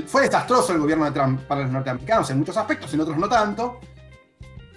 fue 0.07 0.23
desastroso 0.23 0.73
el 0.73 0.79
gobierno 0.79 1.05
de 1.05 1.11
Trump 1.11 1.41
para 1.41 1.63
los 1.63 1.71
norteamericanos 1.71 2.29
en 2.29 2.39
muchos 2.39 2.57
aspectos, 2.57 2.93
en 2.93 3.01
otros 3.01 3.17
no 3.17 3.27
tanto. 3.27 3.79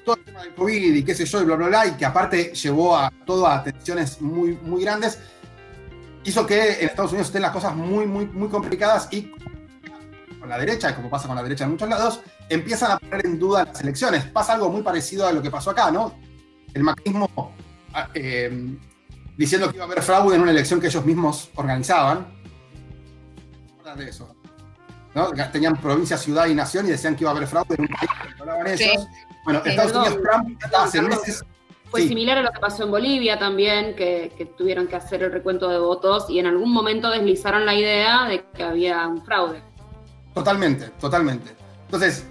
Todo 0.04 0.16
el 0.16 0.24
tema 0.24 0.42
del 0.42 0.54
COVID 0.54 0.94
y 0.94 1.04
qué 1.04 1.14
sé 1.14 1.24
yo, 1.24 1.42
y 1.42 1.44
bla, 1.44 1.56
bla, 1.56 1.68
bla, 1.68 1.86
y 1.86 1.92
que 1.92 2.06
aparte 2.06 2.52
llevó 2.54 2.96
a 2.96 3.12
todo 3.24 3.46
a 3.46 3.62
tensiones 3.62 4.20
muy, 4.20 4.58
muy 4.62 4.82
grandes, 4.82 5.18
hizo 6.24 6.46
que 6.46 6.80
en 6.80 6.88
Estados 6.88 7.12
Unidos 7.12 7.28
estén 7.28 7.42
las 7.42 7.52
cosas 7.52 7.74
muy, 7.74 8.06
muy, 8.06 8.26
muy 8.26 8.48
complicadas 8.48 9.08
y 9.12 9.32
con 10.48 10.58
la 10.58 10.64
derecha, 10.64 10.96
como 10.96 11.10
pasa 11.10 11.26
con 11.28 11.36
la 11.36 11.42
derecha 11.42 11.64
en 11.64 11.72
muchos 11.72 11.88
lados, 11.88 12.20
empiezan 12.48 12.92
a 12.92 12.98
poner 12.98 13.26
en 13.26 13.38
duda 13.38 13.64
las 13.64 13.80
elecciones. 13.82 14.24
Pasa 14.24 14.54
algo 14.54 14.70
muy 14.70 14.80
parecido 14.80 15.26
a 15.26 15.32
lo 15.32 15.42
que 15.42 15.50
pasó 15.50 15.70
acá, 15.70 15.90
¿no? 15.90 16.14
El 16.72 16.82
macrismo 16.82 17.28
ah, 17.92 18.08
eh, 18.14 18.76
diciendo 19.36 19.68
que 19.68 19.76
iba 19.76 19.84
a 19.84 19.88
haber 19.88 20.02
fraude 20.02 20.36
en 20.36 20.42
una 20.42 20.50
elección 20.50 20.80
que 20.80 20.86
ellos 20.86 21.04
mismos 21.04 21.50
organizaban. 21.54 22.26
de 23.94 24.08
eso. 24.08 24.34
¿no? 25.14 25.30
Tenían 25.52 25.76
provincia, 25.76 26.16
ciudad 26.16 26.46
y 26.46 26.54
nación 26.54 26.86
y 26.86 26.90
decían 26.90 27.14
que 27.14 27.24
iba 27.24 27.30
a 27.30 27.36
haber 27.36 27.46
fraude 27.46 27.74
en 27.74 27.82
un 27.82 27.88
país 27.88 28.10
que 28.22 28.40
hablaban 28.40 28.66
ellos. 28.66 29.06
Bueno, 29.44 29.62
Estados 29.64 29.92
Unidos, 29.92 30.18
Trump, 30.22 30.58
hace 30.78 31.02
meses. 31.02 31.44
Fue 31.90 32.02
similar 32.02 32.38
a 32.38 32.42
lo 32.42 32.52
que 32.52 32.60
pasó 32.60 32.84
en 32.84 32.90
Bolivia 32.90 33.38
también, 33.38 33.96
que, 33.96 34.32
que, 34.36 34.44
tuvieron 34.44 34.86
que 34.86 34.96
hacer 34.96 35.22
el 35.22 35.32
recuento 35.32 35.68
de 35.68 35.78
votos 35.78 36.28
y 36.28 36.38
en 36.38 36.46
algún 36.46 36.70
momento 36.70 37.10
deslizaron 37.10 37.64
la 37.64 37.74
idea 37.74 38.26
de 38.26 38.44
que 38.54 38.62
había 38.62 39.06
un 39.06 39.24
fraude. 39.24 39.62
Totalmente, 40.38 40.90
totalmente. 41.00 41.56
Entonces, 41.86 42.24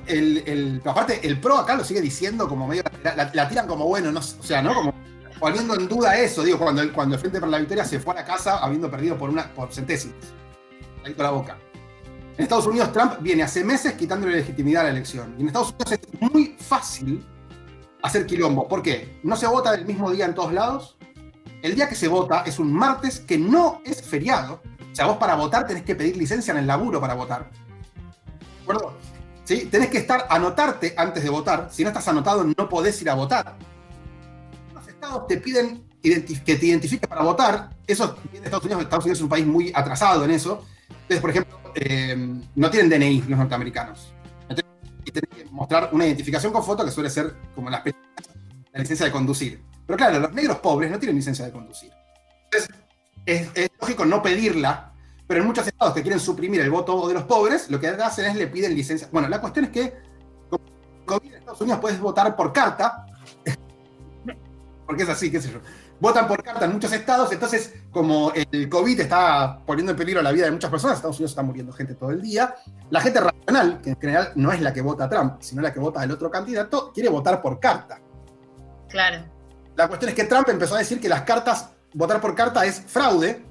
aparte, 0.85 1.27
el 1.27 1.41
PRO 1.41 1.57
acá 1.57 1.75
lo 1.75 1.83
sigue 1.83 1.99
diciendo 1.99 2.47
como 2.47 2.67
medio. 2.67 2.83
La, 3.03 3.49
tiran 3.49 3.67
como 3.67 3.85
bueno, 3.85 4.11
no, 4.11 4.19
o 4.19 4.43
sea, 4.43 4.61
¿no? 4.61 4.73
Como 4.73 4.93
poniendo 5.39 5.75
en 5.75 5.89
duda 5.89 6.17
eso, 6.17 6.41
digo, 6.43 6.57
cuando, 6.57 6.91
cuando 6.93 7.15
el 7.15 7.21
Frente 7.21 7.39
para 7.39 7.51
la 7.51 7.59
Victoria 7.59 7.83
se 7.83 7.99
fue 7.99 8.13
a 8.13 8.17
la 8.17 8.25
casa 8.25 8.59
habiendo 8.59 8.89
perdido 8.89 9.17
por, 9.17 9.29
una, 9.29 9.53
por 9.53 9.73
centésimas. 9.73 10.15
Ahí 11.03 11.13
con 11.13 11.23
la 11.25 11.31
boca. 11.31 11.57
En 12.37 12.43
Estados 12.43 12.67
Unidos, 12.67 12.93
Trump 12.93 13.15
viene 13.19 13.43
hace 13.43 13.63
meses 13.63 13.93
quitándole 13.93 14.37
legitimidad 14.37 14.81
a 14.81 14.85
la 14.85 14.91
elección. 14.91 15.35
Y 15.37 15.41
en 15.41 15.47
Estados 15.47 15.73
Unidos 15.73 15.91
es 15.91 16.21
muy 16.21 16.55
fácil 16.59 17.25
hacer 18.03 18.25
quilombo. 18.25 18.69
¿Por 18.69 18.81
qué? 18.81 19.19
No 19.23 19.35
se 19.35 19.47
vota 19.47 19.73
el 19.75 19.85
mismo 19.85 20.11
día 20.11 20.25
en 20.25 20.33
todos 20.33 20.53
lados. 20.53 20.97
El 21.61 21.75
día 21.75 21.89
que 21.89 21.95
se 21.95 22.07
vota 22.07 22.43
es 22.45 22.57
un 22.57 22.71
martes 22.71 23.19
que 23.19 23.37
no 23.37 23.81
es 23.83 24.01
feriado. 24.01 24.61
O 24.91 24.95
sea, 24.95 25.07
vos 25.07 25.17
para 25.17 25.35
votar 25.35 25.67
tenés 25.67 25.83
que 25.83 25.95
pedir 25.95 26.15
licencia 26.15 26.51
en 26.51 26.59
el 26.59 26.67
laburo 26.67 27.01
para 27.01 27.15
votar. 27.15 27.49
¿De 28.67 28.73
acuerdo? 28.73 28.97
¿sí? 29.45 29.67
Tenés 29.71 29.89
que 29.89 29.99
estar, 29.99 30.27
anotarte 30.29 30.93
antes 30.97 31.23
de 31.23 31.29
votar. 31.29 31.69
Si 31.71 31.83
no 31.83 31.89
estás 31.89 32.07
anotado, 32.07 32.43
no 32.43 32.69
podés 32.69 33.01
ir 33.01 33.09
a 33.09 33.13
votar. 33.13 33.55
Los 34.73 34.87
estados 34.87 35.25
te 35.27 35.37
piden 35.37 35.87
que 36.01 36.55
te 36.55 36.65
identifiques 36.65 37.07
para 37.07 37.23
votar. 37.23 37.69
Eso 37.85 38.17
en 38.33 38.43
Estados 38.43 38.65
Unidos. 38.65 38.83
Estados 38.83 39.05
Unidos 39.05 39.19
es 39.19 39.23
un 39.23 39.29
país 39.29 39.45
muy 39.45 39.71
atrasado 39.73 40.25
en 40.25 40.31
eso. 40.31 40.65
Entonces, 40.89 41.21
por 41.21 41.29
ejemplo, 41.29 41.59
eh, 41.75 42.41
no 42.55 42.69
tienen 42.69 42.89
DNI 42.89 43.21
los 43.21 43.39
norteamericanos. 43.39 44.13
Entonces, 44.49 44.65
tenés 45.13 45.29
que 45.29 45.45
mostrar 45.51 45.89
una 45.93 46.05
identificación 46.05 46.51
con 46.51 46.63
foto 46.63 46.83
que 46.83 46.91
suele 46.91 47.09
ser 47.09 47.35
como 47.55 47.69
la, 47.69 47.83
la 47.85 48.79
licencia 48.79 49.05
de 49.05 49.11
conducir. 49.11 49.63
Pero 49.85 49.95
claro, 49.95 50.19
los 50.19 50.33
negros 50.33 50.57
pobres 50.59 50.91
no 50.91 50.99
tienen 50.99 51.15
licencia 51.15 51.45
de 51.45 51.51
conducir. 51.51 51.91
Entonces, 52.51 52.69
es 53.25 53.69
lógico 53.79 54.05
no 54.05 54.21
pedirla 54.21 54.93
pero 55.27 55.41
en 55.41 55.47
muchos 55.47 55.67
estados 55.67 55.93
que 55.93 56.01
quieren 56.01 56.19
suprimir 56.19 56.61
el 56.61 56.71
voto 56.71 57.07
de 57.07 57.13
los 57.13 57.23
pobres, 57.23 57.69
lo 57.69 57.79
que 57.79 57.87
hacen 57.89 58.25
es 58.25 58.35
le 58.35 58.47
piden 58.47 58.73
licencia. 58.73 59.09
Bueno, 59.11 59.27
la 59.27 59.41
cuestión 59.41 59.65
es 59.65 59.71
que 59.71 59.93
como 61.05 61.21
en 61.23 61.33
Estados 61.33 61.61
Unidos 61.61 61.79
puedes 61.79 61.99
votar 61.99 62.35
por 62.35 62.53
carta, 62.53 63.05
porque 64.85 65.03
es 65.03 65.09
así, 65.09 65.29
qué 65.29 65.41
sé 65.41 65.51
yo. 65.51 65.59
Votan 65.99 66.27
por 66.27 66.43
carta 66.43 66.65
en 66.65 66.73
muchos 66.73 66.93
estados, 66.93 67.31
entonces 67.31 67.73
como 67.91 68.31
el 68.33 68.69
COVID 68.69 68.99
está 68.99 69.59
poniendo 69.65 69.91
en 69.91 69.97
peligro 69.97 70.21
la 70.21 70.31
vida 70.31 70.45
de 70.45 70.51
muchas 70.51 70.69
personas, 70.69 70.97
Estados 70.97 71.17
Unidos 71.17 71.31
está 71.31 71.41
muriendo 71.41 71.73
gente 71.73 71.95
todo 71.95 72.11
el 72.11 72.21
día, 72.21 72.55
la 72.91 73.01
gente 73.01 73.19
racional, 73.19 73.81
que 73.81 73.89
en 73.89 73.99
general 73.99 74.31
no 74.35 74.51
es 74.51 74.61
la 74.61 74.71
que 74.71 74.81
vota 74.81 75.05
a 75.05 75.09
Trump, 75.09 75.37
sino 75.39 75.61
la 75.61 75.73
que 75.73 75.79
vota 75.79 76.01
al 76.01 76.11
otro 76.11 76.29
candidato, 76.29 76.91
quiere 76.93 77.09
votar 77.09 77.41
por 77.41 77.59
carta. 77.59 77.99
Claro. 78.89 79.25
La 79.75 79.87
cuestión 79.87 80.09
es 80.09 80.15
que 80.15 80.25
Trump 80.25 80.47
empezó 80.49 80.75
a 80.75 80.79
decir 80.79 81.01
que 81.01 81.09
las 81.09 81.23
cartas, 81.23 81.69
votar 81.93 82.21
por 82.21 82.35
carta 82.35 82.63
es 82.65 82.79
fraude, 82.79 83.43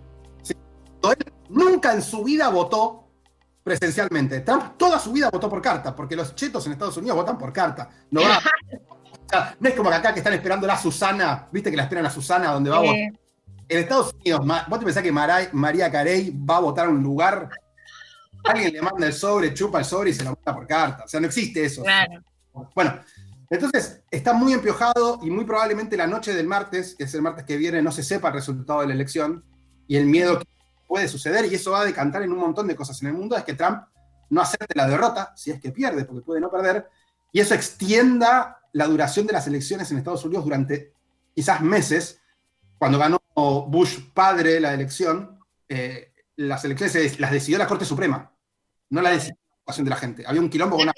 nunca 1.49 1.93
en 1.93 2.03
su 2.03 2.25
vida 2.25 2.49
votó 2.49 3.07
presencialmente. 3.63 4.41
Trump 4.41 4.77
toda 4.77 4.99
su 4.99 5.13
vida 5.13 5.29
votó 5.31 5.49
por 5.49 5.61
carta, 5.61 5.95
porque 5.95 6.15
los 6.15 6.35
chetos 6.35 6.65
en 6.67 6.73
Estados 6.73 6.97
Unidos 6.97 7.17
votan 7.17 7.37
por 7.37 7.53
carta. 7.53 7.89
No, 8.11 8.21
no 9.61 9.69
es 9.69 9.75
como 9.75 9.91
que 9.91 9.97
acá 9.97 10.13
que 10.13 10.21
están 10.21 10.35
esperando 10.35 10.71
a 10.71 10.79
Susana, 10.79 11.49
viste 11.51 11.71
que 11.71 11.77
la 11.77 11.85
esperan 11.85 12.07
a 12.07 12.11
Susana 12.11 12.53
donde 12.53 12.71
va 12.71 12.77
a 12.77 12.81
votar. 12.81 12.97
En 13.69 13.79
Estados 13.81 14.15
Unidos, 14.15 14.47
vos 14.69 14.79
te 14.79 14.85
pensás 14.85 15.03
que 15.03 15.11
María 15.11 15.91
Carey 15.91 16.31
va 16.31 16.59
a 16.59 16.61
votar 16.61 16.87
a 16.87 16.91
un 16.91 17.03
lugar, 17.03 17.51
alguien 18.45 18.73
le 18.73 18.81
manda 18.81 19.05
el 19.05 19.13
sobre, 19.13 19.53
chupa 19.53 19.81
el 19.81 19.85
sobre 19.85 20.11
y 20.11 20.15
se 20.15 20.23
lo 20.23 20.31
vota 20.31 20.55
por 20.55 20.67
carta. 20.67 21.05
O 21.05 21.09
sea, 21.09 21.19
no 21.19 21.27
existe 21.27 21.65
eso. 21.65 21.83
Bueno, 22.75 23.01
entonces 23.51 24.03
está 24.11 24.33
muy 24.33 24.53
empiojado 24.53 25.19
y 25.23 25.31
muy 25.31 25.45
probablemente 25.45 25.97
la 25.97 26.07
noche 26.07 26.33
del 26.33 26.47
martes, 26.47 26.95
que 26.97 27.05
es 27.05 27.15
el 27.15 27.23
martes 27.23 27.45
que 27.45 27.57
viene, 27.57 27.83
no 27.83 27.91
se 27.91 28.03
sepa 28.03 28.29
el 28.29 28.35
resultado 28.35 28.81
de 28.83 28.87
la 28.87 28.95
elección 28.95 29.45
y 29.89 29.97
el 29.97 30.07
miedo 30.07 30.39
que 30.39 30.47
puede 30.87 31.09
suceder 31.09 31.45
y 31.47 31.55
eso 31.55 31.73
va 31.73 31.81
a 31.81 31.85
decantar 31.85 32.23
en 32.23 32.33
un 32.33 32.39
montón 32.39 32.67
de 32.67 32.77
cosas 32.77 33.01
en 33.03 33.09
el 33.09 33.15
mundo, 33.15 33.37
es 33.37 33.45
que 33.45 33.55
Trump 33.55 33.83
no 34.31 34.41
acepte 34.41 34.75
la 34.75 34.87
derrota, 34.87 35.33
si 35.37 35.51
es 35.51 35.61
que 35.61 35.71
pierde, 35.71 36.05
porque 36.05 36.23
puede 36.23 36.41
no 36.41 36.51
perder, 36.51 36.89
y 37.33 37.41
eso 37.41 37.55
extienda 37.55 38.61
la 38.73 38.87
duración 38.87 39.27
de 39.27 39.33
las 39.33 39.47
elecciones 39.47 39.91
en 39.91 39.99
Estados 39.99 40.25
Unidos 40.25 40.45
durante 40.45 40.93
quizás 41.35 41.61
meses. 41.61 42.21
Cuando 42.79 42.99
ganó 42.99 43.21
Bush 43.35 43.99
padre 44.13 44.61
la 44.61 44.75
elección, 44.75 45.39
eh, 45.69 46.13
las 46.37 46.65
elecciones 46.65 47.19
las 47.19 47.31
decidió 47.31 47.59
la 47.59 47.67
Corte 47.67 47.85
Suprema, 47.85 48.33
no 48.91 49.01
la 49.01 49.11
decidió 49.11 49.37
la 49.67 49.75
de 49.75 49.91
la 49.91 49.97
gente. 49.97 50.25
Había 50.27 50.41
un 50.41 50.51
quilombo 50.51 50.77
con 50.77 50.85
una... 50.85 50.93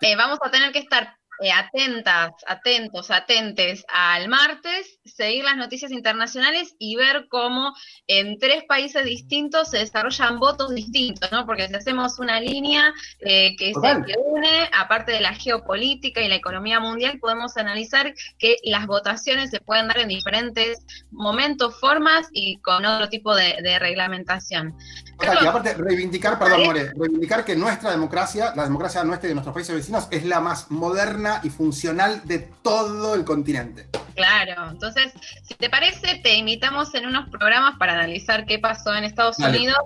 Eh, 0.00 0.16
vamos 0.16 0.38
a 0.42 0.50
tener 0.50 0.72
que 0.72 0.78
estar 0.78 1.16
eh, 1.40 1.50
atentas, 1.50 2.32
atentos, 2.46 3.10
atentes 3.10 3.84
al 3.88 4.28
martes, 4.28 5.00
seguir 5.04 5.44
las 5.44 5.56
noticias 5.56 5.90
internacionales 5.90 6.74
y 6.78 6.96
ver 6.96 7.26
cómo 7.28 7.74
en 8.06 8.38
tres 8.38 8.64
países 8.64 9.04
distintos 9.04 9.70
se 9.70 9.78
desarrollan 9.78 10.38
votos 10.38 10.74
distintos, 10.74 11.30
¿no? 11.32 11.44
Porque 11.46 11.68
si 11.68 11.74
hacemos 11.74 12.18
una 12.18 12.40
línea 12.40 12.92
eh, 13.20 13.56
que 13.56 13.72
se 13.74 14.18
une, 14.24 14.70
aparte 14.72 15.12
de 15.12 15.20
la 15.20 15.34
geopolítica 15.34 16.20
y 16.20 16.28
la 16.28 16.36
economía 16.36 16.80
mundial, 16.80 17.18
podemos 17.18 17.56
analizar 17.56 18.14
que 18.38 18.56
las 18.64 18.86
votaciones 18.86 19.50
se 19.50 19.60
pueden 19.60 19.88
dar 19.88 19.98
en 19.98 20.08
diferentes 20.08 20.84
momentos, 21.10 21.78
formas 21.80 22.28
y 22.32 22.58
con 22.58 22.84
otro 22.84 23.08
tipo 23.08 23.34
de, 23.34 23.54
reglamentación. 23.78 24.76
Y 25.22 25.46
aparte, 25.46 25.74
reivindicar, 25.74 26.38
perdón, 26.38 26.64
More, 26.64 26.92
reivindicar 26.94 27.44
que 27.44 27.56
nuestra 27.56 27.90
democracia, 27.90 28.52
la 28.54 28.64
democracia 28.64 29.04
nuestra 29.04 29.28
y 29.28 29.30
de 29.30 29.34
nuestros 29.34 29.54
países 29.54 29.74
vecinos, 29.74 30.08
es 30.10 30.24
la 30.24 30.40
más 30.40 30.70
moderna 30.70 31.40
y 31.42 31.50
funcional 31.50 32.22
de 32.24 32.38
todo 32.62 33.14
el 33.14 33.24
continente. 33.24 33.88
Claro, 34.14 34.70
entonces, 34.70 35.12
si 35.42 35.54
te 35.54 35.68
parece, 35.68 36.20
te 36.22 36.36
invitamos 36.36 36.94
en 36.94 37.06
unos 37.06 37.28
programas 37.30 37.76
para 37.78 37.94
analizar 37.94 38.46
qué 38.46 38.58
pasó 38.58 38.94
en 38.94 39.04
Estados 39.04 39.38
Unidos 39.38 39.76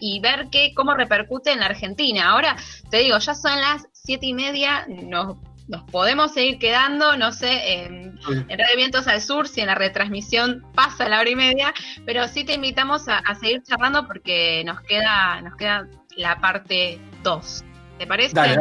y, 0.00 0.20
ver 0.20 0.48
qué, 0.50 0.72
cómo 0.74 0.94
repercute 0.94 1.52
en 1.52 1.60
la 1.60 1.66
Argentina. 1.66 2.30
Ahora, 2.30 2.56
te 2.90 2.98
digo, 2.98 3.18
ya 3.18 3.34
son 3.34 3.60
las 3.60 3.86
siete 3.92 4.26
y 4.26 4.34
media, 4.34 4.86
nos, 4.88 5.36
nos 5.70 5.84
podemos 5.84 6.34
seguir 6.34 6.58
quedando, 6.58 7.16
no 7.16 7.30
sé, 7.32 7.84
en, 7.84 8.18
en 8.28 8.58
Radio 8.58 8.76
Vientos 8.76 9.06
al 9.06 9.22
Sur, 9.22 9.46
si 9.46 9.60
en 9.60 9.68
la 9.68 9.76
retransmisión 9.76 10.66
pasa 10.74 11.08
la 11.08 11.20
hora 11.20 11.30
y 11.30 11.36
media, 11.36 11.72
pero 12.04 12.26
sí 12.26 12.44
te 12.44 12.54
invitamos 12.54 13.08
a, 13.08 13.22
seguir 13.36 13.62
charlando 13.62 14.06
porque 14.06 14.64
nos 14.66 14.80
queda, 14.82 15.40
nos 15.42 15.56
queda 15.56 15.86
la 16.16 16.40
parte 16.40 17.00
2. 17.22 17.64
¿Te 17.98 18.06
parece? 18.06 18.34